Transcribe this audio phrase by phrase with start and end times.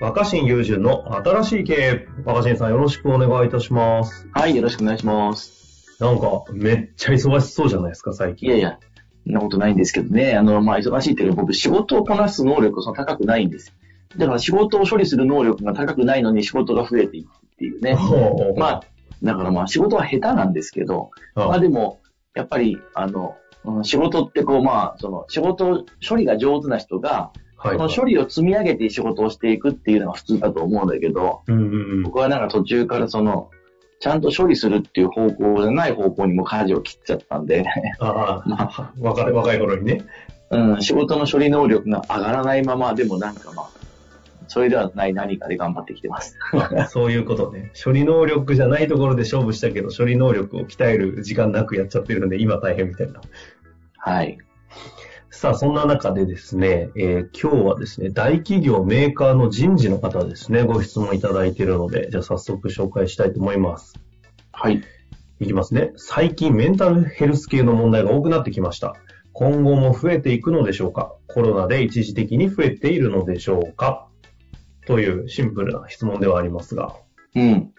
[0.00, 2.08] 若新雄純の新しい経営。
[2.24, 4.28] 若新さんよろしくお願いいたします。
[4.32, 5.96] はい、よろしくお願いします。
[6.00, 8.48] なんか、めっちゃ忙しそうじゃないですか、最近。
[8.48, 8.78] いやいや、
[9.24, 10.34] そんなことないんですけどね。
[10.34, 13.72] あの、まあ、忙しいっていうか、僕、仕事をこなす能力が高くないんです。
[14.16, 17.96] だから、仕事を処理する能力が高くないのに仕事が増えていくっていうね。
[18.56, 18.82] まあ、
[19.22, 22.00] だからまあ、仕事は下手なんですけど、あまあでも、
[22.34, 27.30] やっぱり、あの、うん仕事ってこう、まあ、その、仕事処理が上手な人が、
[27.64, 27.78] はい。
[27.78, 32.02] その処理を積み上げて仕事をしていくっていうのが普通だと思うんだけど、うんうんうん。
[32.02, 33.50] 僕はなんか途中からその、
[34.00, 37.64] ちゃんと処理するっていう方向じゃない方向にも舵を切っちゃったんで、
[38.00, 40.04] ああ、 若い、若い頃にね。
[40.50, 43.70] うん、仕事の処理能力が上がらないまま、でもなんかまあ、
[44.46, 46.36] それではない何かで頑張ってきてます。
[46.90, 47.72] そういうことね。
[47.82, 53.22] 処理能力じゃないところで勝負したけど、処理能力を鍛える時間なくやっちゃってるんで、今大変みたいな。
[53.96, 54.38] はい。
[55.36, 63.94] さあ、そんな中でですね、えー今日はですね、大企業メーカーの人事の方ですね、ご質問いただいているので、じゃあ早速紹介したいと思います。
[64.52, 64.80] はい。
[65.40, 65.92] いきますね。
[65.96, 68.94] 最近メンタルヘルス系の問題が多くなってきました。
[69.32, 71.14] 今後も増えていくのでしょうか？
[71.26, 74.06] コロナで一時的に増えているのでしょうか？
[74.86, 76.94] というシンプルな質問ではありますが。
[77.34, 77.72] うん。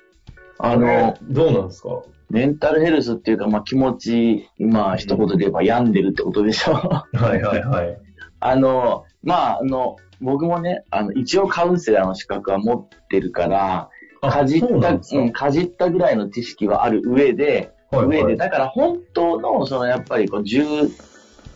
[0.60, 2.02] あの、どうなんですか？
[2.30, 6.74] メンタルヘルスっていうか、まあ気持ち、まあ一言で言えば病んでるってことでしょ。
[6.74, 7.98] はいはいはい。
[8.40, 13.90] あの、まああの、僕もね、あの、一応カウンセラーの資格は持ってるから、
[14.22, 14.92] あかじった、そうな
[15.26, 15.52] んか？
[15.52, 20.64] じったぐらいの知識はある上で、はいはい上で、だから本当の、そのやっぱりこう重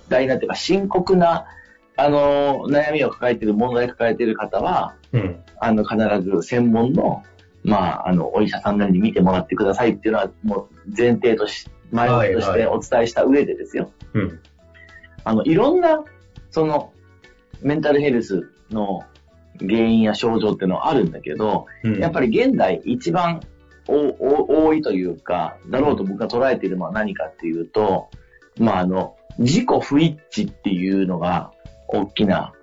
[0.09, 1.45] 大なっていうか深刻な、
[1.97, 5.39] あの、悩みを抱えている、問題を抱えている方は、うん。
[5.59, 7.23] あの、必ず専門の、
[7.63, 13.91] まあ、あの、お医者さんなりに見てもらってくださいっていうのは、もう前提とし、前置きとしてはいはお伝えした上でですよ。
[14.13, 14.39] うん。
[15.23, 16.03] あの、いろんな、
[16.51, 16.93] その、
[17.61, 19.03] メンタルヘルスの
[19.59, 21.99] 原因や症状っていうのはあるんだけど、うん。
[21.99, 23.41] やっぱり現代一番
[23.87, 28.09] おお多いというか、だろうと僕が捉えているのは何かっていうと、
[28.57, 31.51] まあ、あの、自己不一致っていうのが
[31.87, 32.53] 大きな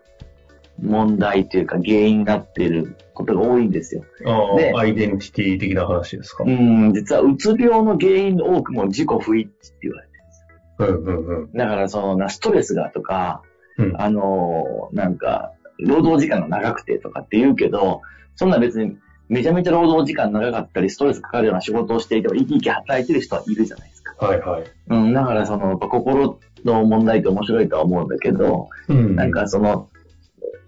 [0.83, 4.05] 問題というか原因になっていることが多いんですよ。
[4.27, 6.45] あであ、アイデンティティ的な話ですか？
[6.45, 11.19] ううんん、実はうつ病の原因の多くも自己不一致って言われてるんですよ。
[11.19, 11.53] うんうん。
[11.53, 13.43] だからそのな、ストレスがとか、
[13.79, 18.03] うんあのーなんか、労働時間が長くてとかって言うけど、
[18.35, 18.97] そんな別に
[19.29, 24.15] めちゃめちゃ労働時間長かったり、ストレスかかるような仕事をしていても生き生き働いてる人はいるじゃないですか。
[24.25, 24.65] はいはい。
[24.89, 29.96] うん、だからその、心の問題って面白いとは思うんだけど、うんなんかその、あ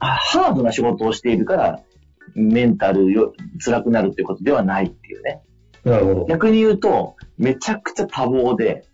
[0.00, 1.80] ハードな仕事をしているから、
[2.34, 3.32] メンタルよ
[3.64, 5.42] 辛くなるっていうことではないっていうね。
[5.84, 6.26] なるほど。
[6.26, 8.84] 逆に言うと、めちゃくちゃ多忙で、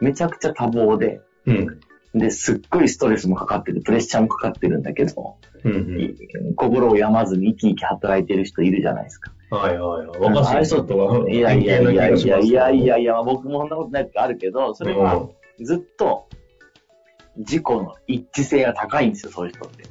[0.00, 1.80] めちゃくちゃ多忙で、うん。
[2.14, 5.76] で、すっごいストレスもかかってる、プレッシャーもかかってるんだけど、うんう
[6.50, 6.54] ん。
[6.54, 9.32] 心を病まずに生き生き働いてる人いるじゃないですか。
[9.50, 10.18] はいはいはい。
[10.20, 15.28] 若新さんとは、いやいやいやいやいやいやいや僕もそんなことないあるけど、それは
[15.60, 16.28] ずっと
[17.36, 19.84] 自己の一致性が高いんですよ、そういう人って。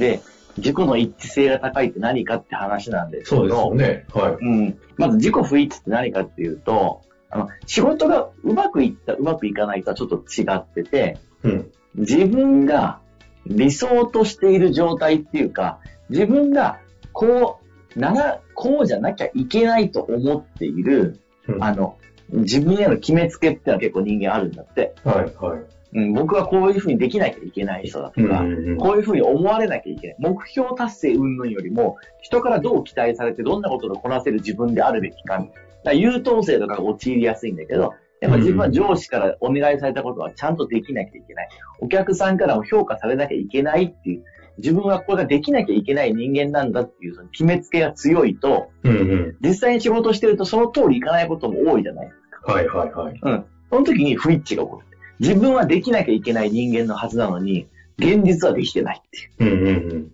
[0.00, 0.20] で、
[0.56, 4.06] 自己の一致性が高いって何かって話なんですけど、そうですよね。
[4.12, 4.32] はい。
[4.40, 4.78] うん。
[4.96, 11.70] まず自己不一致って何かっていうと、あの、仕事がうまくいった、うまくいかないとはちょっと違ってて、うん。
[11.94, 13.00] 自分が
[13.46, 15.78] 理想としている状態っていうか、
[16.08, 16.80] 自分が
[17.12, 17.60] こ
[17.94, 21.96] う、なら、こうじゃなきゃいけないと思っている、うんあの、
[22.30, 24.94] 自分への決めつけってのは結構人間あるんだって。
[25.04, 25.60] はいはい。
[25.92, 30.16] うん、僕はこういうふうにできなきゃいけない人だとか、うんうんうんこういうふうに思われなきゃいけない。
[30.18, 35.38] 目標達成云々よりも、人からどう期待されてどんなことをこなせる自分であるべきか。
[35.38, 35.50] だか
[35.84, 41.48] ら優等生とかが陥りやすいんだけど、やっぱ自分は上司からお願いされたことはちゃんとできなきゃいけない。
[41.80, 44.24] お客さんからも評価されなきゃいけないっていう、
[44.58, 49.36] 自分はこれができなきゃいけない人間なんだっていうその決めつけが強いと、うんうん。
[49.40, 52.10] 実際に仕事してるとその通りいかないことも多いじゃない
[52.44, 53.18] はいはいはい。
[53.20, 53.44] うん。
[53.70, 54.86] その時に不一致が起こる。
[55.20, 57.68] 自分はできなきゃいけない人間のはずなのに、
[57.98, 59.52] 現実はできてないっていう。
[59.52, 60.12] うんうんうん。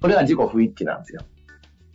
[0.00, 1.22] これが自己不一致なんですよ。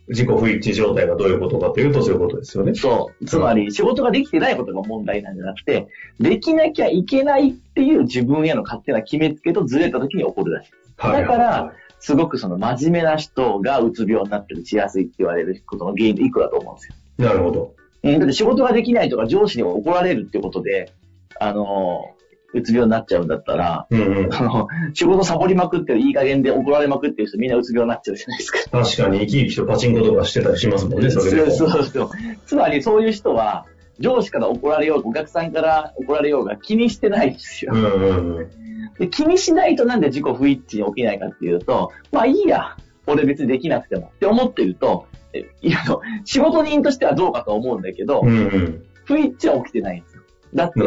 [0.08, 2.74] 自己不一致状態がどういうことかというとそういうことですよね。
[2.74, 3.24] そう。
[3.24, 5.88] つまり、仕事ができてないことが問題なんじゃなくて、
[6.20, 10.70] できなきゃいけないっていう自分への勝手な決めつけとずれた時に起こるらしい。
[10.96, 16.94] はいだから、すごくその真面目な人がうつ病になったりしやすいって言われることの原因の一個だと思うんですよ。
[17.18, 17.74] なるほど。
[18.02, 20.92] うん、だって仕事ができないとか上司に怒られるってことで、
[21.40, 22.13] あの、
[22.54, 24.34] うつ病になっちゃうんだったら、うんうん。
[24.34, 28.58] あの、仕事サボりまくってる、いい加減で怒られまくってる人みんなうつ病になっちゃうじゃないですか。
[28.70, 31.50] 確かに生き生きとパチンコとかしてたりしますもんね、それでも。
[31.50, 32.10] そうそうそう。
[32.46, 33.66] つまりそういう人は、
[33.98, 37.72] 上司から怒られようが、お客さんから怒られようが気にしてないんですよ。
[37.74, 38.50] うんうんうん。
[38.98, 42.76] で気にしないとなんで自己不一致に起きないかっていうと、まあいいや、
[43.06, 45.78] 俺別にできなくてもって思ってると、えいや、
[46.24, 48.84] 仕事人としてはどうかと思うんだけど、うんうん。
[49.04, 50.13] 不一致は起きてないんですよ。
[50.54, 50.80] だって。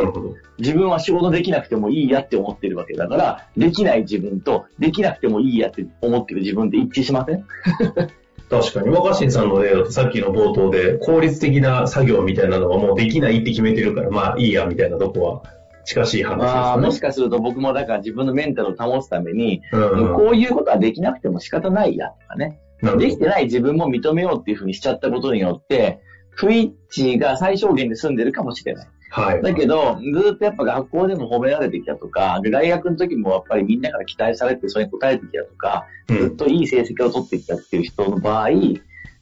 [0.60, 7.46] 自分は仕事できなくてもいいやって思ってるわけだから、できない自分と、できなくてもいいやって思ってる自分って一致しません？
[8.50, 15.44] 確かに、若新さんの例だとさっきの冒頭で効率的な作業みたいなのはもうできないって決めてるから、まあいいやみたいなとこは
[15.84, 19.62] 近しい話ああ、もですしかすると僕もだから自分のメンタルを保つために。
[19.74, 20.14] うんうん。
[20.16, 22.60] こういうことはできなくても仕方ないやとかね。
[22.98, 26.00] できてない自分も認めようっていうふうにしちゃったことによって、
[26.30, 28.88] 不一致が最小限で済んでるかもしれない。
[29.10, 29.42] はい。
[29.42, 38.50] だけど、ずっとやっぱ学校でも褒められてきたとか、で大学の時もやっぱりみんなから期待されてそれに応えてきたとか、うんずっといい成績を取ってきたっていう人の場合、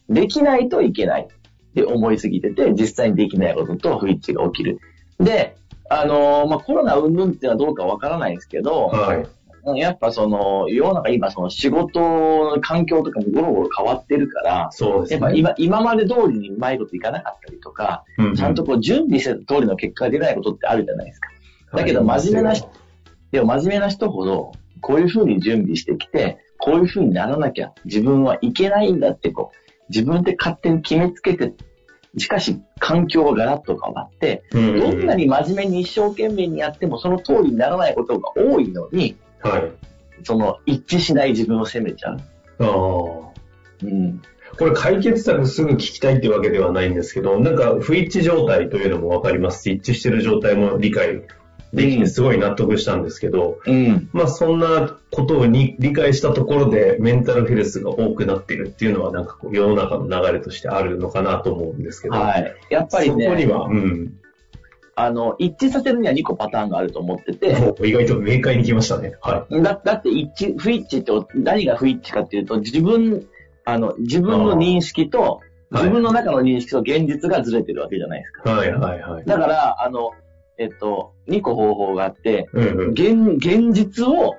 [0.10, 4.80] できないといけないって思いすぎてて、実際にできないことと不一致が起きる。
[5.20, 5.56] で、
[5.90, 9.28] あのーまあ、コロナ云々っていうのはどうかわからないんですけど、はい。
[9.66, 15.22] うんやっぱその、世の中今その仕事の環境とかもゴロゴロ変わってるから、そうですね。
[15.22, 21.30] やっぱ今、今まで通りにうまいこといかなかったりとか、うんうんちゃんとこう準備してた通りの結果が出ないことってあるじゃないですか。
[21.74, 22.70] だけど真面目な人、
[23.32, 24.52] でも真面目な人ほど、
[24.82, 31.54] こういう風に準備してきて、こういう風にならなきゃ自分はいけないんだってこう、自分で勝手に決めつけて、
[32.18, 39.16] しかし環境がガラッと変わって、どんなに真面目に一生懸命にやってもその通りにならないことが多いのに、
[39.50, 39.72] はい。
[40.24, 42.20] その一致しない自分を責めちゃう。
[42.60, 42.66] ああ。
[43.84, 44.22] うん。
[44.58, 51.22] これ解決策すぐ聞きたいってわけではないんですけど、なんか不一致状態というのもわかりますし、一致してる状態も理解
[51.74, 54.10] できてすごい納得したんですけど、うん。
[54.14, 62.56] まあそんなことに理解したところでメンタルヘルスが多くなっているっていうのはなんかこう世の中の流れとしてあるのかなと思うんですけど、はい。
[62.70, 64.14] やっぱりそこにね、は、うん、
[64.98, 69.16] あの、一致させるには2個パターンがあると思ってて、意外と明快に来ましたね。
[69.22, 73.28] はだだって一致、不一致って何が不一致かっていうと、自分、
[73.66, 78.52] あの、自分の認識と、はい自分の中の認識と現実がずれてるわけじゃないですか。
[78.52, 78.56] い。
[78.56, 79.26] はいはいはい。
[79.26, 80.12] だから、あの、
[80.58, 82.90] えっと、2個方法があって、うんうん。
[82.92, 84.38] 現、現実を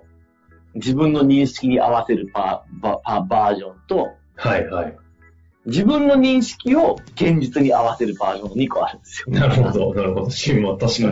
[0.75, 4.97] 自分の認識に合わせるパバパバージョンと、はいはい。
[5.67, 9.35] 自分の認識を現実に合わせるバージョンの2個あるんですよ。
[9.35, 10.31] なるほど、なるほど。
[10.31, 11.11] シーンは確か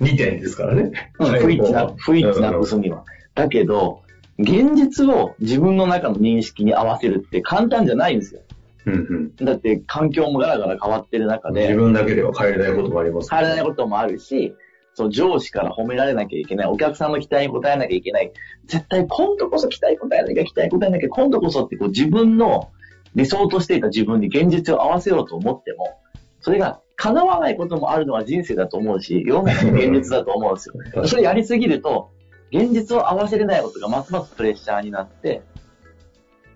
[0.00, 1.12] に2点ですからね。
[1.18, 3.04] うんはい不一致な、不一致なくすには。
[3.34, 4.02] だけど、
[4.38, 8.40] 現実を自分の中の認識に合わせるって簡単じゃないんですよ。
[8.86, 8.94] うん
[9.38, 9.46] うん。
[9.46, 14.54] だって環境もガラガラ変わってる中で、自分だけでは変えれないこともあります変えられないこともあるし、
[14.94, 18.32] その上司から褒められなきゃいけない、お客さんの期待に応えなきゃいけない、
[18.66, 22.70] 絶対今度こそ期待応えなきゃ、期待応えなきゃ、今度こそってこう自分の
[23.14, 26.00] 理想としていた自分に現実を合わせようと思っても、
[26.40, 31.06] それが叶わないこともあるのは人生だと思うし、世の中の現実だと思うんですよ。
[31.06, 32.10] それやりすぎると、
[32.52, 35.42] 現実を合わせれないことがますますプレッシャーになって、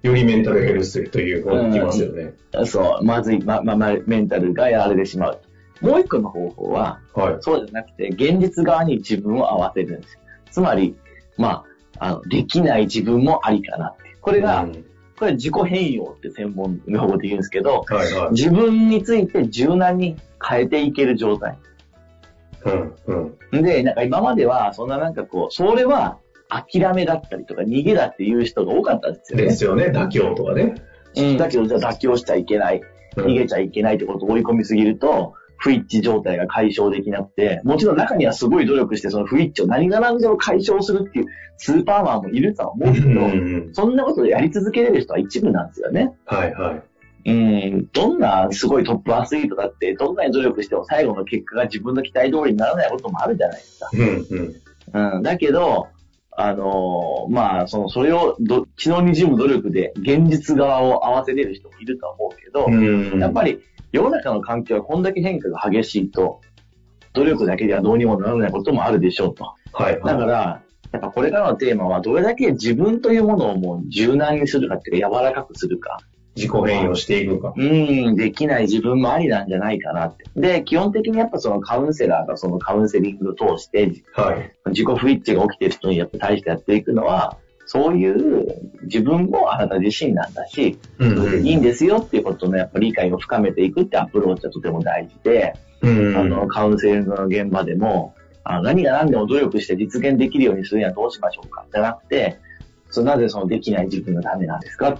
[0.03, 2.35] よりメンタルヘルスという方に来ますよね。
[2.67, 5.41] そう、まずい、ま、ま、ま、メンタルがやられてしまう。
[5.81, 7.37] もう一個の方法は、はい。
[7.41, 10.21] そうじゃなくて、現実側に自分を合わせるんですよ。
[10.51, 10.97] つまり、
[11.37, 11.65] ま
[11.99, 14.03] あ、あの、できない自分もありかなって。
[14.21, 14.85] これが、うん
[15.19, 18.31] これ自己変容って専門用語で言うんですけど、はいはい。
[18.33, 21.59] 自分について柔軟に変えていける状態。
[22.65, 22.95] うん
[23.53, 23.63] うん。
[23.63, 29.45] で、なんか今までは、そんななんかこう、それは諦めだったりとか逃げだっていう人が多かったんですよね。
[29.45, 29.87] ですよね。
[29.87, 30.75] 妥協とかね。
[31.17, 32.81] うんだけど、じゃあ妥協しちゃいけない。
[32.81, 41.27] うん逃げちゃいけないってことを追い込みすぎると、不一致状態が解消できなくて、もちろん中にはすごい努力して、その不一致を何が何でも解消するっていう
[41.59, 43.25] スーパーマンもいるとは思うけど、うんう
[43.71, 46.15] んそんなことでやり続けれる人は一部なんですよね。
[46.25, 46.83] はいはい。
[47.27, 53.91] うん、どんなすごいトップアスリートだって、どんなに努力しても最後の結果が自分の期待通りにならないこともあるじゃないですか。
[53.93, 54.27] うん
[54.95, 55.17] うん。
[55.17, 55.89] うん、だけど、
[56.31, 63.19] あのーまあ、その、それをど、血の滲む努力で現実側を合わせれる人もいるとは思うけど、うん。
[63.19, 63.61] やっぱり
[63.93, 66.41] 世の中の環境はこんだけ変化が激しいと、
[67.15, 69.45] 努力だけではどうにもならないこともあるでしょうと。
[69.73, 70.15] はいはい。
[70.15, 75.99] だから、やっぱこれからのテーマはどれだけ自分というものをもう柔軟にするかっていうか柔らかくするか。
[76.37, 77.53] 自己変容していくか。
[77.57, 80.25] うん、できない自分もありなんじゃないかなって。
[80.37, 84.53] で、基本的にやっぱそのカウンセラーがそのカウンセリングを通してはい。
[84.67, 87.37] 自己不一致が起きてる人にやっぱ対してやっていくのは、
[87.71, 88.47] そういう
[88.85, 90.79] 自分もあなた自身なんだし、
[91.43, 96.17] いいんですよっていうことのやっぱ理解を深めていくってアプローチはとても大事で、うん。
[96.17, 102.39] あの、カウンセリングの現場でも、あの何が何でも努力して実現できるようにするにはどうしましょうかじゃなくて、
[102.91, 104.99] そなぜそのできない自分がダメなんですか。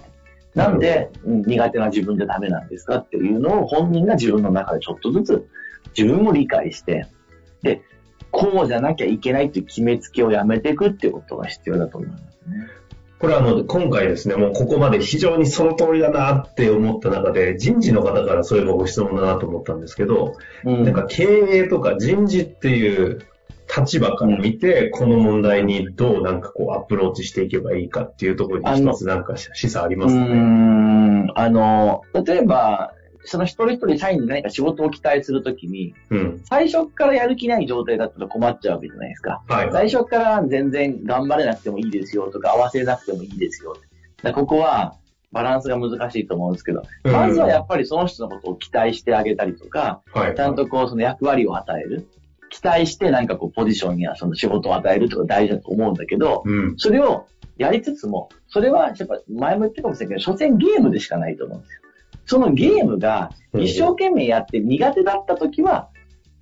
[0.53, 5.47] なんで、うん苦手な自分でダメなんですかっていうのを本人が自分の中でちょっとずつ
[5.97, 7.07] 自分も理解して、
[7.63, 7.81] で、
[8.29, 12.28] こうじゃなきゃいけないっていう決めつけをやめていくっていうことが必要だと思いますね。
[13.19, 20.83] これはあの、今回ですね、もうここまで非常にその通りだなって思った中で、人事の方からそういえばご質問だなと思ったんですけど、うん。
[20.85, 23.19] なんか経営とか人事っていう
[23.75, 30.21] 立場から見て、この問題にどうなんかこうアプローチしていけばいいかっていうところに一つなんか示唆ありますね。
[30.33, 32.93] ん、あの、例えば、
[33.25, 36.41] その一人一人社員に何か仕事を期待するときに、うん。
[36.45, 39.43] 最初からやる気ない状態だったら困っちゃうわけじゃないですか。
[39.47, 39.69] はい。
[39.71, 43.75] 最初から全然頑張れなくてもいいですよとか合わせなくてもいいですよ。
[44.23, 44.95] だここは
[45.31, 50.35] バランスが難しいと思うんですけど、うんまずはやっぱりその人のことを期待してあげたりとか、はい。
[50.35, 52.07] ちゃんとこうその役割を与える。
[52.51, 56.73] 期待してなんかこうポジションやその仕事を与えるとか大事だと思うんだけど、うん。
[56.77, 61.81] それをやりつつも、それはやっぱ前も言ったかもしれないけど、所詮ゲームでしかないと思うんですよ。
[62.29, 65.89] そのゲームが一生懸命やって苦手だった時は、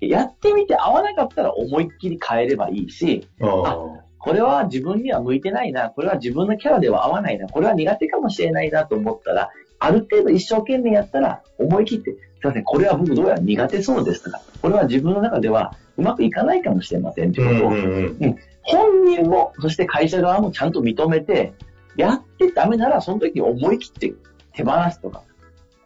[0.00, 4.04] やってみて合わなかったら思いっきり変えればいいし、ああ。
[4.18, 18.36] これは自分には向いてないな、これは自分のキャラでは合わないな、これは苦手かもしれないなと思ったら、ある程度一生懸命やったら思い切って、すいません、これは僕どうやら苦手そうですとか、これは自分の中ではうまくいかないかもしれませんとうんいうことを、うんうん。
[18.60, 21.54] 本人も、そして会社側もちゃんと認めて、
[21.96, 24.14] やってダメならその時に思い切って
[24.52, 25.22] 手放すとか、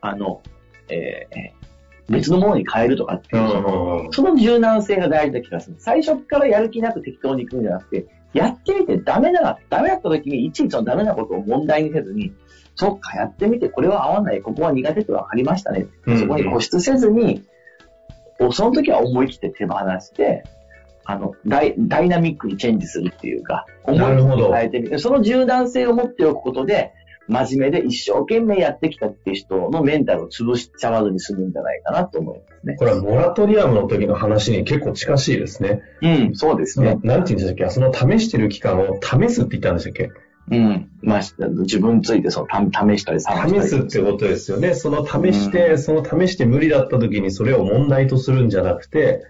[0.02, 0.42] あの、
[0.88, 1.62] えー
[2.08, 5.76] 別のものに変えるとかっていう、そのうんその柔軟性が大事な気がする。
[5.78, 12.32] 最初からやる気なく適当に行くんじゃなくて、やってみてダメなら、ダメだった時にいちいちそのダメなことを問題にせずに、
[12.74, 15.86] そっか、やってみてこれは合わない、ここは苦手って分かりましたね。
[16.06, 17.44] うんそこに固執せずに、
[18.50, 20.42] その時は思い切って手放して、
[21.04, 24.98] あの、ダイダイナミックにチェンジするっていうか、思い切って変えてみる。
[24.98, 26.92] その柔軟性を持っておくことで、
[27.32, 32.76] 真面目で一生懸命やってきたっていう人のメンタルを潰しちゃわずに済むんじゃないかなと思いますね。
[32.76, 35.82] これはモラトリアムの時の話に結構近しいですね。
[36.02, 37.00] うん、そうですなね。
[37.02, 37.70] なんて言うんでしたっけ？
[37.70, 40.10] その試してる期間を試すって言ったんでしたっけ？
[40.50, 40.90] うん。
[41.02, 43.62] まあ、自分についてそのた試したり探したり。
[43.62, 44.74] 試すってことですよね。
[44.74, 49.22] その試して、その試して無理だった時にそれを問題とするんじゃなくて、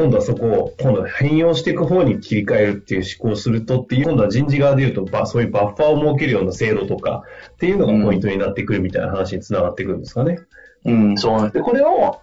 [0.00, 10.38] 今度はそこを、今度は変容していく方に切り替えるっていう思考をするとっていう、今度は人事側で言うと、ばそういうバッファーを設けるような制度とかっていうのがポイントになってくるみたいな話につながってくるんですかね。
[10.86, 11.54] うん、そうなんです。
[11.56, 12.18] で、これを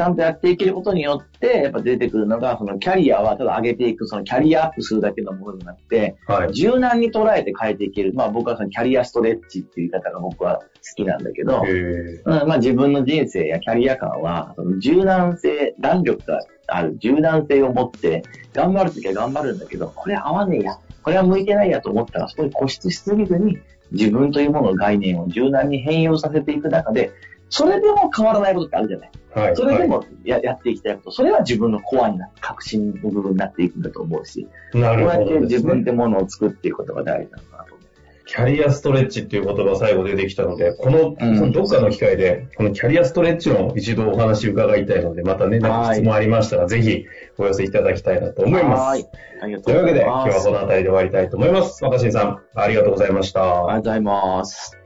[0.00, 6.54] ちゃんとやっていけることによって、やっぱ出てくるのが、そのキャリアはただ上げていく、そのキャリアアップするだけのものじゃなくて、はい。
[6.54, 8.14] 柔軟に捉えて変えていける。
[8.14, 10.64] まあ僕はそのキャリアストレッチっていう言い方が僕は好
[10.96, 18.22] きなんだけど、へうん、まあ自分の人生やキャリア感は、その柔軟性、弾力がある柔軟性を持って、
[18.54, 23.58] 頑張るときは頑張るんだけど、これ合わねえや、これは向いてないやと思ったら、そこに固執しすぎずに、
[23.92, 27.12] 自分というものの概念を柔軟に変容させていく中で、
[27.50, 29.10] それでも変わらないことってあるじゃない。
[29.34, 29.56] はい。
[29.56, 35.46] それでもややっていきたいこと、それは自分のコアになって、革新の部分になっていくんだと思うし、なるこうやってほどですね。
[35.56, 37.80] 自分でものを作っていくことが大事なのかなと思う。
[38.26, 47.06] キャリアストレッチっていう言葉最後出てきたので、この、うんそのどっかの機会で、このキャリアストレッチの一度お話伺いたいので、またね、なんか質問ありましたら、ぜひ
[47.38, 49.10] お寄せいただきたいなと思いますはい。。
[49.42, 50.32] ありがというわけで、とうござい今ます。
[50.32, 51.84] 日はこの辺りで終わりたいと思います。
[51.84, 53.42] 若新さん、ありがとうございました。
[53.42, 54.79] ありがとうございます。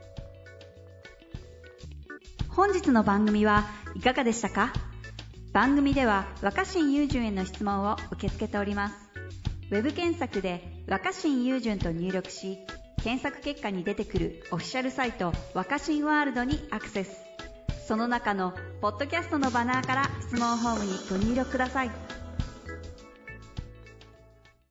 [2.55, 4.71] 本日の番組はいかがでしたか？
[5.51, 8.95] 番組では若新雄純への質問を受け付けております。
[9.71, 12.59] web 検索で「若新雄純」と入力し
[13.03, 17.17] 検索結果に出てくるオフィシャルサイト「若新ワールド」にアクセス。
[17.87, 21.91] その中のポッドキャストのバナーから質問フォームにご入力ください。